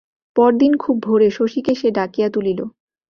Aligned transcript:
পরদিন 0.35 0.73
খুব 0.77 0.95
ভোরে 1.03 1.29
শশীকে 1.31 1.73
সে 1.75 1.87
ডাকিয়া 1.91 2.27
তুলিল। 2.29 2.59